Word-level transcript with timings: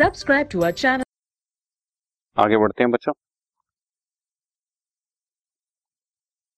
Subscribe 0.00 0.46
to 0.52 0.60
our 0.60 0.70
channel 0.72 1.02
आगे 2.36 2.58
बढ़ते 2.58 2.82
हैं 2.82 2.90
बच्चों। 2.90 3.12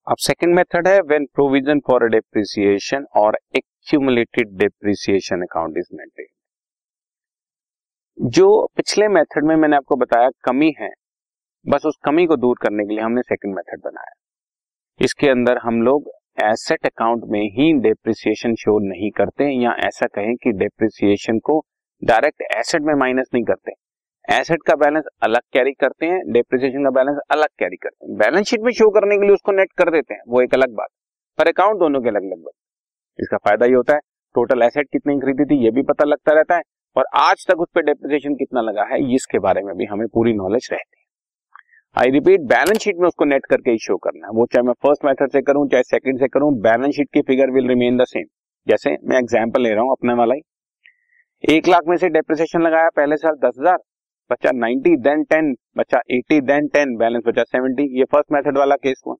अब 0.07 0.17
सेकंड 0.17 0.55
मेथड 0.55 0.89
है 0.89 1.01
when 1.03 1.25
provision 1.35 1.81
for 1.81 2.05
a 2.05 2.07
depreciation 2.07 3.07
और 3.17 3.39
accumulated 3.57 4.53
depreciation 4.59 5.43
account 5.43 5.79
is 5.79 5.89
maintain 5.95 6.27
जो 8.19 8.47
पिछले 8.77 9.09
मेथड 9.09 9.49
में 9.49 9.55
मैंने 9.57 9.77
आपको 9.77 9.97
बताया 9.97 10.29
कमी 10.45 10.73
है, 10.81 10.91
बस 11.67 11.87
उस 11.87 11.99
कमी 12.05 12.27
को 12.27 12.37
दूर 12.37 12.59
करने 12.63 12.85
के 12.85 12.95
लिए 12.95 13.05
हमने 13.05 13.23
सेकंड 13.23 13.55
मेथड 13.55 13.81
बनाया। 13.85 14.15
इसके 15.01 15.29
अंदर 15.29 15.59
हम 15.59 15.83
लोग 15.83 16.11
एसेट 16.45 16.87
अकाउंट 16.87 17.25
में 17.31 17.43
ही 17.59 17.73
डेप्रिसिएशन 17.81 18.55
शो 18.55 18.79
नहीं 18.89 19.11
करते 19.19 19.51
या 19.65 19.75
ऐसा 19.87 20.07
कहें 20.15 20.35
कि 20.37 20.53
डेप्रिसिएशन 20.59 21.39
को 21.45 21.63
डायरेक्ट 22.03 22.43
एसेट 22.53 22.83
में 22.83 22.95
माइनस 22.95 23.29
नहीं 23.35 23.45
करते। 23.45 23.73
एसेट 24.29 24.63
का 24.63 24.75
बैलेंस 24.77 25.05
अलग 25.23 25.41
कैरी 25.53 25.73
करते 25.73 26.07
हैं, 26.07 26.21
डेप्रिसिएशन 26.33 26.85
का 26.85 26.91
बैलेंस 26.91 27.19
अलग 27.31 27.49
कैरी 27.59 27.77
करते 27.77 28.07
हैं। 28.07 28.17
बैलेंस 28.19 28.47
शीट 28.47 28.61
में 28.61 28.73
शो 28.73 28.89
करने 28.91 29.17
के 29.17 29.23
लिए 29.23 29.35
उसको 29.35 29.53
नेट 29.53 29.73
कर 29.79 29.91
देते 29.91 30.15
हैं, 30.15 30.21
वो 30.29 30.43
एक 30.43 30.55
अलग 30.55 30.75
बात। 30.75 30.89
पर 31.39 31.49
अकाउंट 31.49 31.79
दोनों 31.79 32.01
के 32.01 32.09
अलग 32.09 32.23
अलग 32.23 32.43
बात। 32.43 32.53
इसका 33.19 33.37
फ़ायदा 33.37 33.67
ये 33.67 33.75
होता 33.75 33.95
है, 33.95 34.01
टोटल 34.35 34.63
एसेट 34.63 34.89
कितनी 34.93 35.19
खरीदी 35.21 35.45
थी 35.45 35.63
ये 35.65 35.71
भी 35.71 35.83
पता 35.83 36.05
लगता 36.05 36.33
रहता 36.33 36.57
है, 36.57 36.63
और 36.97 37.05
आज 37.17 37.47
तक 37.49 37.61
उस 37.61 37.69
पर 37.75 37.83
डेप्रिसिएशन 37.83 38.35
कितना 38.35 38.61
लगा 38.61 38.85
है, 38.85 39.15
इसके 39.15 39.39
बारे 39.39 39.63
में 39.63 39.75
भी 39.77 39.85
हमें 39.85 40.07
पूरी 40.09 40.33
नॉलेज 40.33 40.69
रहती 40.73 40.97
है। 40.99 41.01
आई 41.97 42.11
रिपीट 42.11 42.41
बैलेंस 42.49 42.79
शीट 42.79 42.97
में 42.97 43.07
उसको 43.09 43.25
नेट 43.25 43.47
करके 43.47 43.71
ही 43.71 43.79
शो 43.79 43.97
करना 43.97 44.27
है। 44.27 44.33
वो 44.33 44.47
चाहे 44.47 44.63
मैं 44.63 44.73
फ़र्स्ट 44.83 45.05
मेथड 45.05 45.33
से 45.33 45.43
करूँ, 45.43 45.69
चाहे 45.69 45.83
सेकंड 45.83 46.19
से 46.19 46.29
करूँ, 46.29 46.53
बैलेंस 46.61 46.95
शीट 46.95 47.09
की 47.15 47.23
figure 47.23 47.51
will 47.51 47.69
remain 47.69 47.97
the 47.97 48.05
same 48.05 48.25
जैसे 48.67 48.97
मैं 49.05 49.19
एग्जांपल 49.19 49.63
ले 49.63 49.71
रहा 49.71 49.83
हूँ, 49.83 49.93
अपने 49.93 50.15
वाला 50.15 50.35
ही। 50.35 50.41
एक 51.43 51.69
लाख 51.69 51.83
में 51.89 51.97
से 51.97 52.09
डेप्रिसिएशन 52.09 52.63
लगाया, 52.63 52.89
पहले 52.89 53.17
साल 53.17 53.35
दस 53.37 53.55
हज़ार 53.59 53.79
बच्चा 54.31 54.51
नाइनटी 54.55 54.97
देन 54.99 55.23
टेन 55.25 55.51
बच्चा 55.79 56.01
एटी 56.11 56.41
देन 56.43 56.67
टेन 56.75 56.95
बैलेंस 56.97 57.23
बचा 57.27 57.43
सेवेंटी 57.45 57.87
ये 57.99 58.05
फ़र्स्ट 58.13 58.33
मेथड 58.33 58.59
वाला 58.59 58.75
केस 58.77 59.01
हुआ। 59.07 59.15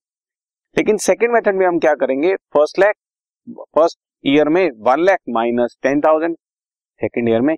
लेकिन 0.77 0.97
सेकेंड 0.99 1.33
मेथड 1.33 1.57
में 1.57 1.67
हम 1.67 1.79
क्या 1.79 1.95
करेंगे? 1.95 2.35
फ़र्स्ट 2.35 2.79
लैख 2.79 2.95
फ़र्स्ट 3.49 3.99
ईयर 4.25 4.49
में 4.49 4.69
one 4.81 5.01
lakh 5.01 5.19
minus 5.31 5.77
ten 5.83 6.01
thousand 6.01 6.37
second 7.01 7.29
year 7.29 7.41
में 7.41 7.55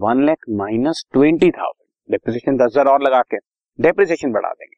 one 0.00 0.24
lakh 0.26 0.44
minus 0.56 1.04
twenty 1.12 1.50
thousand 1.50 2.12
depreciation 2.12 2.56
दस 2.56 2.72
हज़ार 2.72 2.92
और 2.94 3.02
लगा 3.02 3.22
के 3.30 3.36
डेप्रिसिएशन 3.78 4.32
बढ़ा 4.32 4.50
देंगे। 4.50 4.76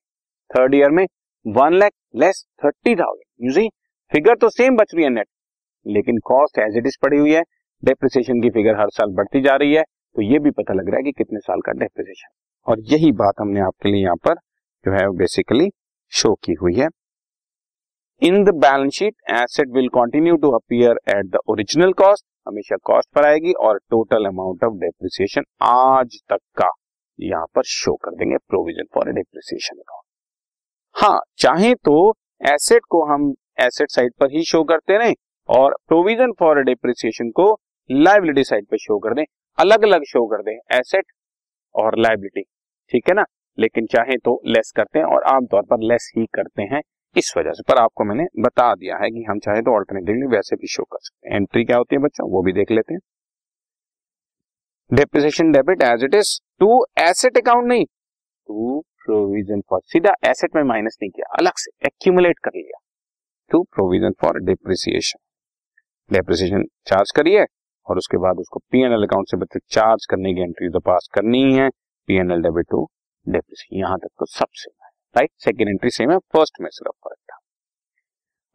थर्ड 0.50 0.74
ईयर 0.74 0.90
में 0.90 1.04
one 1.46 1.78
lakh 1.78 1.92
less 2.16 2.44
thirty 2.64 2.96
thousand 2.96 3.46
you 3.46 3.52
see 3.52 3.68
figure 4.12 4.36
तो 4.36 4.48
सेम 4.50 4.76
बच 4.76 4.94
रही 4.94 5.04
है 5.04 5.10
नेट 5.10 5.28
लेकिन 5.86 6.18
कॉस्ट 6.26 6.58
एज 6.60 6.76
इट 6.78 6.86
इज़ 6.86 6.98
पड़ी 7.02 7.18
हुई 7.18 7.32
है। 7.32 7.42
डेप्रिसिएशन 7.82 8.40
की 8.42 8.50
फिगर 8.50 8.80
हर 8.80 8.90
साल 8.90 9.10
बढ़ती 9.10 9.40
जा 9.40 9.54
रही 9.56 9.74
है 9.74 9.82
तो 10.16 10.22
ये 10.22 10.38
भी 10.38 10.50
पता 10.50 10.74
लग 10.74 10.88
रहा 10.88 10.96
है 10.96 11.02
कि 11.02 11.12
कितने 11.12 11.38
साल 11.40 11.60
का 11.60 11.72
डेप्रिसिएशन 11.72 12.28
और 12.66 12.80
यही 12.92 13.12
बात 13.12 13.40
हमने 13.40 13.60
आपके 13.60 13.90
लिए 13.92 14.02
यहाँ 14.02 14.16
पर 14.16 14.34
जो 14.84 14.92
है 14.92 15.08
बेसिकली 15.16 15.68
शो 16.12 16.34
की 16.34 16.52
हुई 16.52 16.74
है। 16.74 16.88
In 18.22 18.44
the 18.44 18.54
balance 18.56 18.92
sheet 18.92 19.14
asset 19.32 19.68
will 19.68 19.88
continue 19.88 20.36
to 20.36 20.50
appear 20.50 21.00
at 21.08 21.26
the 21.26 21.38
original 21.48 21.92
cost 21.92 22.24
हमेशा 22.46 22.76
कॉस्ट 22.84 23.08
पर 23.14 23.26
आएगी 23.26 23.52
और 23.60 23.78
टोटल 23.90 24.24
अमाउंट 24.24 24.64
ऑफ़ 24.64 24.74
डेप्रिसिएशन 24.74 25.44
आज 25.62 26.18
तक 26.28 26.40
का 26.56 26.70
यहाँ 27.18 27.46
पर 27.54 27.62
शो 27.64 27.94
कर 27.94 28.14
देंगे 28.14 28.36
प्रोविज़न 28.48 28.84
फॉर 28.94 29.12
डेप्रिसिएशन 29.12 29.76
अकाउंट 29.76 30.04
हाँ 30.96 31.20
चाहे 31.38 31.74
तो 31.84 31.96
एसेट 32.50 32.82
को 32.88 33.04
हम 33.04 33.32
एसेट 33.60 33.90
साइड 33.90 34.12
पर 34.20 34.30
ही 34.30 34.44
शो 34.44 34.62
करते 34.64 34.98
रहे 34.98 35.12
और 35.48 35.76
प्रोविज़न 35.88 36.32
फॉर 36.32 36.62
डेप्रिसिएशन 36.62 37.30
को 37.30 37.52
लाइबिलिटी 37.90 38.44
साइड 38.44 38.66
पर 38.66 38.76
शो 38.78 38.98
कर 38.98 39.14
दें 39.14 39.24
अलग 39.58 39.82
अलग 39.84 40.04
शो 40.04 40.26
कर 40.26 40.42
दें 40.42 40.52
एसेट 40.78 41.04
और 41.74 41.98
लाइबिलिटी 41.98 42.42
ठीक 42.92 43.08
है 43.08 43.14
ना? 43.14 43.24
लेकिन 43.58 43.86
चाहे 43.86 44.16
तो 44.18 44.40
लेस 44.46 44.72
करते 44.76 44.98
हैं 44.98 45.06
और 45.06 45.22
आमतौर 45.28 45.62
पर 45.62 45.82
लेस 45.82 46.10
ही 46.16 46.26
करते 46.34 46.62
हैं 46.72 46.80
इस 47.16 47.32
वजह 47.36 47.52
से। 47.52 47.62
पर 47.68 47.78
आपको 47.78 48.04
मैंने 48.04 48.24
बता 48.42 48.74
दिया 48.74 48.96
है 48.96 49.10
कि 49.10 49.24
हम 49.28 49.38
चाहे 49.38 49.62
तो 49.62 49.74
ऑल्टरनेटिवली 49.76 50.26
वैसे 50.26 50.56
भी 50.56 50.66
शो 50.66 50.82
कर 50.84 50.98
सकते 50.98 51.28
हैं। 51.28 51.36
एंट्री 51.36 51.64
क्या 51.64 51.76
होती 51.76 51.96
है 51.96 52.02
बच्चों? 52.02 52.28
वो 52.30 52.42
भी 52.42 52.52
देख 52.52 52.70
लेते 52.70 52.94
हैं। 52.94 53.00
Depreciation 54.90 55.52
debit 55.52 55.82
as 55.82 56.04
it 56.04 56.14
is 56.14 56.38
to 56.60 56.84
asset 57.00 57.36
account 57.38 57.66
नहीं 57.68 57.84
टू 57.84 58.80
प्रोविज़न 59.04 59.60
फॉर 59.70 59.80
सीधा 59.84 60.14
एसेट 60.24 60.56
में 60.56 60.62
माइनस 60.64 60.98
नहीं 61.02 61.10
किया, 61.10 61.26
अलग 61.38 61.52
से 61.56 61.70
एक्यूमुलेट 61.86 62.38
कर 62.38 62.50
लिया। 62.56 62.78
To 63.50 63.62
provision 63.72 64.12
for 64.20 64.40
depreciation 64.44 65.18
depreciation 66.10 66.64
charge 66.86 67.10
करिए। 67.16 67.44
और 67.86 67.98
उसके 67.98 68.18
बाद 68.18 68.38
उसको 68.38 68.60
पीएनएल 68.72 69.06
अकाउंट 69.06 69.28
से 69.30 69.36
बच्चे 69.36 69.60
चार्ज 69.70 70.06
करने 70.10 70.32
की 70.34 70.40
एंट्री 70.42 70.68
तो 70.70 70.80
पास 70.82 71.08
करनी 71.14 71.44
ही 71.44 71.54
है। 71.54 71.68
पीएनएल 72.08 72.42
डेबिट 72.42 72.66
टू 72.70 72.84
डेप्रिसिएशन 73.26 73.78
यहाँ 73.78 73.98
तक 73.98 74.08
तो 74.18 74.26
सब 74.28 74.46
सेम 74.54 74.84
है 74.84 74.90
राइट 75.14 75.30
सेकेंड 75.44 75.68
एंट्री 75.68 75.90
सेम 75.90 76.10
है 76.10 76.18
फ़र्स्ट 76.34 76.60
में 76.60 76.68
सिर्फ़ 76.72 76.94
फ़र्क 76.98 77.18
था 77.30 77.38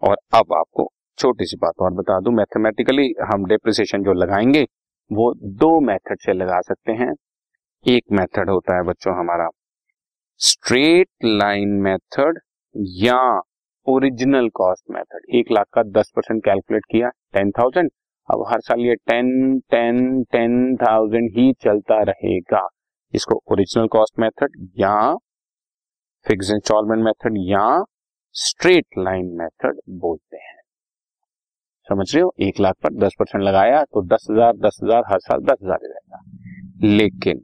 और 0.01 0.17
अब 0.33 0.53
आपको 0.53 0.89
छोटी 1.17 1.45
सी 1.45 1.57
बात 1.57 1.81
और 1.81 1.93
बता 1.93 2.19
दूँ 2.19 2.33
मैथमेटिकली 2.33 3.13
हम 3.31 3.45
डेप्रिसिएशन 3.45 4.03
जो 4.03 4.13
लगाएँगे, 4.13 4.63
वो 5.11 5.33
दो 5.61 5.79
मेथड 5.81 6.19
से 6.21 6.33
लगा 6.33 6.59
सकते 6.61 6.91
हैं। 6.93 7.11
एक 7.85 8.03
मेथड 8.11 8.49
होता 8.49 8.75
है 8.75 8.83
बच्चों 8.83 9.13
हमारा 9.17 9.47
स्ट्रेट 10.41 11.07
लाइन 11.25 11.69
मेथड 11.83 12.39
या 12.99 13.19
ओरिजिनल 13.87 14.49
कॉस्ट 14.55 14.83
मेथड 14.91 15.35
एक 15.35 15.51
लाख 15.51 15.65
का 15.73 15.83
दस 15.91 16.11
परसेंट 16.15 16.43
कैलकुलेट 16.45 16.85
किया 16.91 17.09
टेन 17.33 17.51
थाउज़ेंड 17.51 17.89
अब 18.29 18.43
हर 18.49 18.61
साल 18.61 18.79
ये 18.79 18.95
टेन 19.09 19.59
टेन 19.71 20.23
टेन 20.31 20.75
थाउज़ेंड 20.77 21.29
ही 21.37 21.51
चलता 21.61 22.01
रहेगा। 22.03 22.67
इसको 23.13 23.41
ओरिजिनल 23.51 23.87
कॉस्ट 23.87 24.19
मेथड 24.19 24.55
या 24.79 24.95
फिक्स 26.25 26.51
इंस्टॉलमेंट 26.51 27.03
मेथड 27.03 27.37
या 27.39 27.65
स्ट्रेट 28.35 28.85
लाइन 28.97 29.25
मेथड 29.37 29.79
बोलते 29.99 30.37
हैं। 30.37 30.55
समझ 31.87 32.13
रहे 32.13 32.23
हो? 32.23 32.33
एक 32.39 32.59
लाख 32.59 32.75
पर 32.83 32.93
दस 32.95 33.13
परसेंट 33.19 33.43
लगाया 33.43 33.83
तो 33.83 34.01
दस 34.05 34.27
हज़ार 34.31 34.55
दस 34.57 34.79
हज़ार, 34.83 35.03
हर 35.11 35.19
साल 35.19 35.39
दस 35.41 35.57
हज़ार 35.63 35.79
रहेगा। 35.83 36.21
लेकिन 36.87 37.41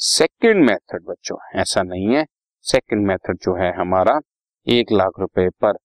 सेकंड 0.00 0.64
मेथड 0.64 1.04
बच्चों, 1.04 1.36
ऐसा 1.54 1.82
नहीं 1.82 2.14
है। 2.14 2.24
सेकंड 2.66 3.06
मेथड 3.06 3.38
जो 3.42 3.54
है 3.56 3.72
हमारा, 3.74 4.18
एक 4.66 4.92
लाख 4.92 5.20
रुपए 5.20 5.48
पर 5.62 5.76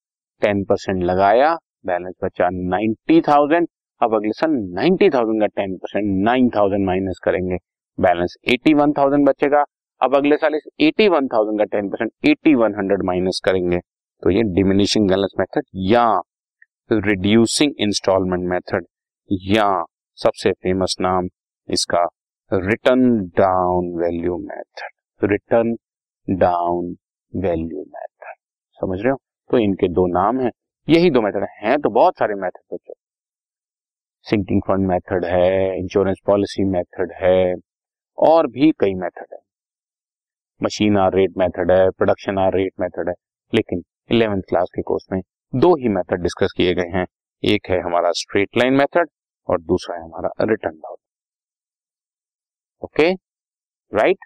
टेन 0.41 0.63
परसेंट 0.63 1.03
लगाया 1.03 1.53
बैलेंस 1.85 2.13
बचा 2.23 2.49
नाइन्टी 2.51 3.21
थाउज़ेंड 3.21 3.67
अब 4.01 4.13
अगले 4.15 4.31
साल 4.31 4.51
नाइन्टी 4.75 5.09
थाउज़ेंड 5.09 5.41
का 5.41 5.47
ten 5.47 5.75
percent, 5.77 6.05
nine 6.23 6.49
thousand 6.49 6.85
minus 6.85 7.19
करेंगे। 7.23 7.57
बैलेंस 7.97 8.35
एटी 8.49 8.73
वन 8.73 8.93
थाउज़ेंड 8.93 9.27
बचेगा। 9.27 9.63
अब 10.01 10.15
अगले 10.15 10.37
साल 10.37 10.55
इस 10.55 10.67
एटी 10.79 11.07
वन 11.07 11.27
थाउज़ेंड 11.27 11.59
का 11.59 11.65
ten 11.65 11.89
percent, 11.89 12.11
eighty 12.25 12.53
one 12.55 12.75
hundred 12.75 13.03
minus 13.03 13.41
करेंगे। 13.45 13.79
तो 14.23 14.29
ये 14.29 14.43
डिमिनिशिंग 14.53 15.07
बैलेंस 15.09 15.33
मेथड 15.39 15.63
या 15.75 16.05
रिड्यूसिंग 16.91 17.73
इंस्टॉलमेंट 17.79 18.47
मेथड 18.49 18.85
या 19.29 19.67
सबसे 20.17 20.51
फ़ेमस 20.51 20.95
नाम 21.01 21.27
इसका 21.69 22.03
written 22.53 23.17
down 23.37 23.91
value 24.01 24.37
method 24.37 25.29
written 25.31 25.75
down 26.27 26.95
value 27.33 27.79
method 27.79 28.33
समझ 28.79 28.99
रहे 29.01 29.11
हो? 29.11 29.17
तो 29.49 29.57
इनके 29.57 29.87
दो 29.87 30.07
नाम 30.07 30.39
हैं। 30.39 30.51
यही 30.87 31.09
दो 31.09 31.21
मेथड 31.21 31.47
हैं। 31.63 31.79
तो 31.79 31.89
बहुत 31.89 32.17
सारे 32.17 32.35
मेथड 32.35 32.73
बच्चों 32.73 32.93
सिंकिंग 34.25 34.61
फंड 34.67 34.87
मेथड 34.87 35.25
है 35.25 35.77
इंश्योरेंस 35.79 36.17
पॉलिसी 36.25 36.63
मेथड 36.63 37.11
है, 37.21 37.55
और 38.17 38.47
भी 38.47 38.71
कई 38.79 38.93
मेथड 38.93 39.25
है। 39.33 39.39
मशीन 40.61 40.97
आर 40.97 41.13
रेट 41.13 41.33
मेथड 41.37 41.71
है 41.71 41.89
प्रोडक्शन 41.89 42.37
आर 42.37 42.53
रेट 42.53 42.73
मेथड 42.79 43.09
है, 43.09 43.13
लेकिन 43.53 43.83
इलेवेंथ 44.11 44.41
क्लास 44.41 44.69
के 44.75 44.81
कोर्स 44.81 45.07
में 45.11 45.21
दो 45.55 45.75
ही 45.75 45.89
मेथड 45.89 46.21
डिस्कस 46.21 46.53
किए 46.57 46.73
गए 46.73 46.89
हैं। 46.89 47.05
एक 47.43 47.69
है 47.69 47.79
हमारा 47.81 48.11
स्ट्रेट 48.11 48.57
लाइन 48.57 48.73
मेथड 48.73 49.09
और 49.47 49.61
दूसरा 49.61 49.95
है 49.95 50.03
हमारा 50.03 50.29
written 50.41 50.81
okay 52.83 53.11
right 53.91 54.25